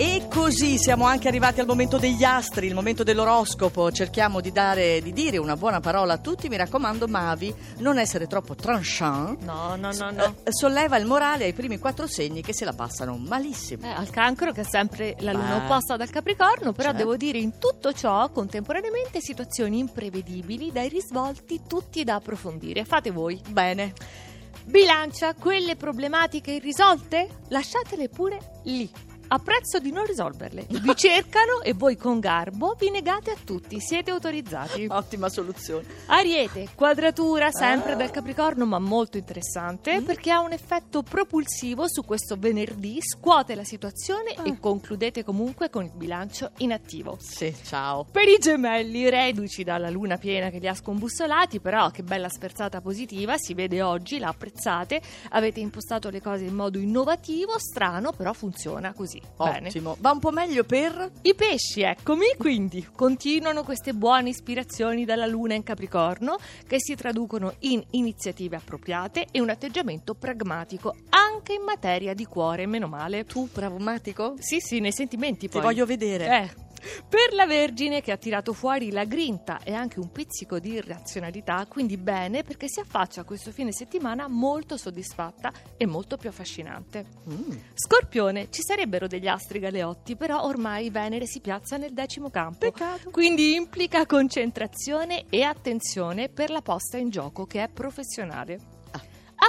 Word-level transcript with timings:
E 0.00 0.28
così 0.30 0.78
siamo 0.78 1.04
anche 1.04 1.28
arrivati 1.28 1.60
al 1.60 1.66
momento 1.66 1.98
degli 1.98 2.24
astri, 2.24 2.66
il 2.66 2.72
momento 2.74 3.02
dell'oroscopo. 3.02 3.92
Cerchiamo 3.92 4.40
di, 4.40 4.50
dare, 4.50 5.02
di 5.02 5.12
dire 5.12 5.36
una 5.36 5.58
buona 5.58 5.80
parola 5.80 6.14
a 6.14 6.16
tutti. 6.18 6.48
Mi 6.48 6.56
raccomando, 6.56 7.06
Mavi, 7.06 7.54
non 7.80 7.98
essere 7.98 8.26
troppo 8.26 8.54
tranchant. 8.54 9.42
No, 9.42 9.76
no, 9.76 9.90
no, 9.92 10.10
no. 10.10 10.36
Eh, 10.42 10.52
solleva 10.54 10.96
il 10.96 11.04
morale 11.04 11.44
ai 11.44 11.52
primi 11.52 11.78
quattro 11.78 12.06
segni 12.06 12.40
che 12.40 12.54
se 12.54 12.64
la 12.64 12.72
passano 12.72 13.18
malissimo. 13.18 13.84
Eh, 13.84 13.90
al 13.90 14.08
cancro 14.08 14.52
che 14.52 14.62
è 14.62 14.64
sempre 14.64 15.16
la 15.18 15.32
luna 15.32 15.58
Beh. 15.58 15.64
opposta 15.64 15.98
dal 15.98 16.08
capricorno, 16.08 16.72
però 16.72 16.88
Certo. 16.92 16.96
devo 17.04 17.16
dire 17.18 17.36
in 17.36 17.58
tutto 17.58 17.92
ciò 17.92 18.30
contemporaneamente 18.30 19.20
situazioni 19.20 19.80
imprevedibili, 19.80 20.72
dai 20.72 20.88
risvolti 20.88 21.60
tutti 21.68 22.04
da 22.04 22.14
approfondire. 22.14 22.86
Fate 22.86 23.10
voi. 23.10 23.38
Bene. 23.50 23.92
Bilancia, 24.64 25.34
quelle 25.34 25.76
problematiche 25.76 26.52
irrisolte? 26.52 27.28
Lasciatele 27.48 28.08
pure 28.08 28.38
lì. 28.64 28.90
A 29.32 29.38
prezzo 29.38 29.78
di 29.78 29.92
non 29.92 30.06
risolverle. 30.06 30.66
Vi 30.68 30.96
cercano 30.96 31.60
e 31.62 31.72
voi 31.72 31.96
con 31.96 32.18
garbo 32.18 32.74
vi 32.76 32.90
negate 32.90 33.30
a 33.30 33.36
tutti. 33.44 33.78
Siete 33.80 34.10
autorizzati. 34.10 34.86
Ottima 34.90 35.28
soluzione. 35.28 35.84
Ariete, 36.06 36.70
quadratura 36.74 37.52
sempre 37.52 37.92
Ah. 37.92 37.94
dal 37.94 38.10
Capricorno, 38.10 38.66
ma 38.66 38.80
molto 38.80 39.18
interessante 39.18 40.00
Mm. 40.00 40.04
perché 40.04 40.32
ha 40.32 40.40
un 40.40 40.50
effetto 40.50 41.02
propulsivo 41.04 41.84
su 41.86 42.04
questo 42.04 42.34
venerdì, 42.36 42.98
scuote 43.00 43.54
la 43.54 43.62
situazione 43.62 44.32
Ah. 44.34 44.42
e 44.48 44.58
concludete 44.58 45.22
comunque 45.22 45.70
con 45.70 45.84
il 45.84 45.92
bilancio 45.94 46.50
in 46.56 46.72
attivo. 46.72 47.16
Sì, 47.20 47.54
ciao. 47.62 48.04
Per 48.10 48.26
i 48.26 48.38
gemelli, 48.40 49.08
reduci 49.08 49.62
dalla 49.62 49.90
luna 49.90 50.16
piena 50.16 50.50
che 50.50 50.58
li 50.58 50.66
ha 50.66 50.74
scombussolati, 50.74 51.60
però 51.60 51.90
che 51.90 52.02
bella 52.02 52.28
sferzata 52.28 52.80
positiva, 52.80 53.36
si 53.38 53.54
vede 53.54 53.80
oggi, 53.80 54.18
la 54.18 54.26
apprezzate, 54.26 55.00
avete 55.28 55.60
impostato 55.60 56.10
le 56.10 56.20
cose 56.20 56.42
in 56.46 56.54
modo 56.56 56.78
innovativo, 56.80 57.56
strano, 57.60 58.10
però 58.10 58.32
funziona 58.32 58.92
così. 58.92 59.18
Bene. 59.36 59.68
Ottimo. 59.68 59.96
Va 60.00 60.10
un 60.10 60.18
po' 60.18 60.30
meglio 60.30 60.64
per... 60.64 61.10
I 61.22 61.34
pesci, 61.34 61.82
eccomi, 61.82 62.34
quindi 62.36 62.86
continuano 62.94 63.62
queste 63.62 63.94
buone 63.94 64.28
ispirazioni 64.28 65.04
dalla 65.04 65.26
Luna 65.26 65.54
in 65.54 65.62
Capricorno 65.62 66.36
che 66.66 66.76
si 66.78 66.94
traducono 66.94 67.54
in 67.60 67.82
iniziative 67.90 68.56
appropriate 68.56 69.26
e 69.30 69.40
un 69.40 69.50
atteggiamento 69.50 70.14
pragmatico 70.14 70.94
anche 71.08 71.54
in 71.54 71.62
materia 71.62 72.14
di 72.14 72.24
cuore, 72.24 72.66
meno 72.66 72.86
male. 72.86 73.24
Tu, 73.24 73.48
pragmatico? 73.50 74.34
Sì, 74.38 74.60
sì, 74.60 74.80
nei 74.80 74.92
sentimenti 74.92 75.46
Ti 75.46 75.52
poi. 75.52 75.62
voglio 75.62 75.86
vedere. 75.86 76.26
Eh. 76.26 76.68
Per 77.08 77.34
la 77.34 77.46
Vergine 77.46 78.00
che 78.00 78.12
ha 78.12 78.16
tirato 78.16 78.52
fuori 78.52 78.90
la 78.90 79.04
grinta 79.04 79.60
e 79.62 79.72
anche 79.72 80.00
un 80.00 80.10
pizzico 80.10 80.58
di 80.58 80.72
irrazionalità, 80.72 81.66
quindi 81.68 81.96
bene 81.96 82.42
perché 82.42 82.68
si 82.68 82.80
affaccia 82.80 83.20
a 83.22 83.24
questo 83.24 83.50
fine 83.50 83.72
settimana 83.72 84.28
molto 84.28 84.76
soddisfatta 84.76 85.52
e 85.76 85.86
molto 85.86 86.16
più 86.16 86.28
affascinante. 86.28 87.04
Mm. 87.30 87.52
Scorpione, 87.74 88.48
ci 88.50 88.62
sarebbero 88.62 89.06
degli 89.06 89.28
astri 89.28 89.58
galeotti, 89.58 90.16
però 90.16 90.44
ormai 90.44 90.90
Venere 90.90 91.26
si 91.26 91.40
piazza 91.40 91.76
nel 91.76 91.92
decimo 91.92 92.30
campo. 92.30 92.58
Peccato. 92.58 93.10
Quindi 93.10 93.54
implica 93.54 94.06
concentrazione 94.06 95.26
e 95.28 95.42
attenzione 95.42 96.28
per 96.28 96.50
la 96.50 96.62
posta 96.62 96.96
in 96.96 97.10
gioco 97.10 97.46
che 97.46 97.62
è 97.62 97.68
professionale. 97.68 98.78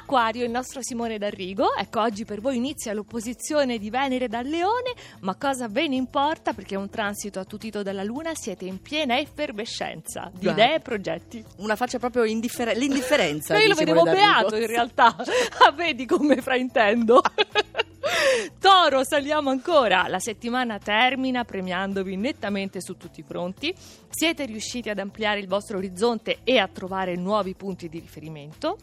Acquario, 0.00 0.44
il 0.44 0.50
nostro 0.50 0.80
Simone 0.82 1.18
D'Arrigo. 1.18 1.74
Ecco, 1.76 2.00
oggi 2.00 2.24
per 2.24 2.40
voi 2.40 2.56
inizia 2.56 2.94
l'opposizione 2.94 3.78
di 3.78 3.90
Venere 3.90 4.28
dal 4.28 4.46
Leone, 4.46 4.92
ma 5.20 5.34
cosa 5.36 5.68
ve 5.68 5.88
ne 5.88 5.96
importa? 5.96 6.54
Perché 6.54 6.74
è 6.74 6.78
un 6.78 6.88
transito 6.88 7.38
attutito 7.38 7.82
dalla 7.82 8.02
Luna, 8.02 8.34
siete 8.34 8.64
in 8.64 8.80
piena 8.80 9.18
effervescenza 9.18 10.30
di 10.32 10.44
Guarda. 10.44 10.64
idee 10.64 10.74
e 10.76 10.80
progetti. 10.80 11.44
Una 11.58 11.76
faccia 11.76 11.98
proprio 11.98 12.24
indifferente. 12.24 12.80
L'indifferenza. 12.80 13.58
Io 13.58 13.68
lo 13.68 13.74
vedevo 13.74 14.02
beato 14.04 14.56
in 14.56 14.66
realtà. 14.66 15.14
Ah, 15.62 15.72
vedi 15.72 16.06
come 16.06 16.40
fraintendo. 16.40 17.20
Toro, 18.58 19.04
saliamo 19.04 19.50
ancora. 19.50 20.06
La 20.08 20.18
settimana 20.18 20.78
termina 20.78 21.44
premiandovi 21.44 22.16
nettamente 22.16 22.80
su 22.80 22.96
tutti 22.96 23.20
i 23.20 23.24
fronti. 23.24 23.74
Siete 24.08 24.46
riusciti 24.46 24.88
ad 24.88 24.98
ampliare 24.98 25.40
il 25.40 25.46
vostro 25.48 25.76
orizzonte 25.76 26.38
e 26.44 26.58
a 26.58 26.68
trovare 26.68 27.14
nuovi 27.16 27.54
punti 27.54 27.88
di 27.88 27.98
riferimento. 27.98 28.78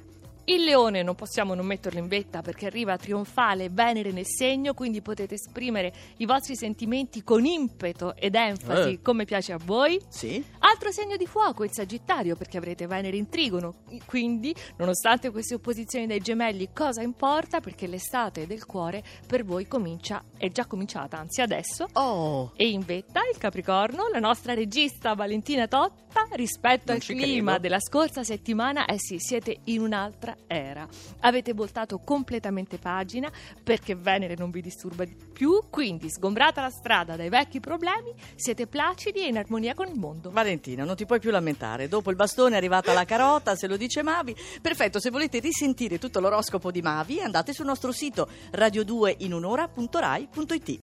Il 0.50 0.63
leone 0.63 1.03
non 1.03 1.16
possiamo 1.16 1.53
non 1.56 1.66
metterlo 1.66 2.00
in 2.00 2.08
vetta 2.08 2.41
perché 2.41 2.68
arriva 2.68 2.96
trionfale 2.96 3.68
Venere 3.69 4.12
nel 4.13 4.25
segno, 4.25 4.74
quindi 4.74 5.02
potete 5.02 5.34
esprimere 5.34 5.91
i 6.19 6.25
vostri 6.25 6.56
sentimenti 6.56 7.22
con 7.22 7.44
impeto 7.46 8.16
ed 8.16 8.34
enfasi 8.34 8.91
Eh. 8.94 9.02
come 9.02 9.25
piace 9.25 9.52
a 9.52 9.58
voi. 9.62 10.00
Sì? 10.08 10.41
Altro 10.59 10.90
segno 10.94 11.18
di 11.18 11.25
fuoco, 11.25 11.66
il 11.66 11.74
Sagittario, 11.74 12.38
perché 12.38 12.56
avrete 12.58 12.88
Venere 12.88 13.18
in 13.18 13.28
trigono. 13.28 13.75
Quindi, 14.06 14.56
nonostante 14.78 15.31
queste 15.31 15.56
opposizioni 15.56 16.08
dai 16.08 16.22
gemelli, 16.22 16.69
cosa 16.74 17.02
importa? 17.02 17.59
Perché 17.59 17.85
l'estate 17.85 18.47
del 18.47 18.66
cuore 18.66 19.03
per 19.28 19.44
voi 19.44 19.68
comincia, 19.68 20.24
è 20.38 20.50
già 20.50 20.66
cominciata, 20.66 21.18
anzi 21.18 21.41
adesso. 21.41 21.88
Oh. 21.91 22.53
E 22.56 22.69
in 22.69 22.85
vetta 22.85 23.19
il 23.29 23.38
Capricorno, 23.38 24.08
la 24.08 24.19
nostra 24.19 24.53
regista 24.53 25.14
Valentina 25.14 25.68
Totta, 25.68 26.25
rispetto 26.31 26.94
Non 26.94 26.96
al 26.96 27.02
clima 27.02 27.52
credo. 27.52 27.59
della 27.59 27.79
scorsa 27.81 28.24
settimana, 28.24 28.85
eh 28.85 28.97
sì, 28.97 29.19
siete 29.19 29.58
in 29.66 29.81
un'altra 29.81 30.35
era. 30.46 30.88
Avete 31.22 31.53
voltato 31.53 31.98
completamente 32.00 32.78
pagina 32.78 33.31
perché 33.64 33.96
Venere 33.96 34.36
non 34.36 34.52
vi 34.52 34.62
disturba 34.62 35.06
di 35.06 35.16
più, 35.34 35.64
quindi 35.70 36.09
sgombrata 36.09 36.62
la 36.62 36.70
strada 36.70 37.16
dai 37.16 37.30
vecchi 37.30 37.59
problemi, 37.59 38.14
siete 38.36 38.68
placidi 38.68 39.22
e 39.22 39.28
in 39.28 39.38
armonia 39.38 39.74
con 39.74 39.88
il 39.88 39.97
mondo. 39.97 40.30
Valentina, 40.31 40.84
non 40.84 40.96
ti 40.96 41.06
puoi 41.06 41.20
più 41.20 41.31
lamentare. 41.31 41.88
Dopo 41.88 42.09
il 42.09 42.16
bastone 42.16 42.56
è 42.56 42.58
arrivata 42.58 42.94
la 42.94 43.06
carota, 43.06 43.56
se 43.56 43.68
lo 43.68 43.78
dice 43.78 44.02
Mavi. 44.03 44.36
Perfetto, 44.62 45.00
se 45.00 45.09
volete 45.09 45.40
risentire 45.40 46.00
tutto 46.00 46.20
l'oroscopo 46.20 46.72
di 46.72 46.81
Mavi, 46.81 47.22
andate 47.22 47.53
sul 47.53 47.66
nostro 47.66 47.92
sito 47.92 48.28
radio2inunora.rai.it. 48.52 50.76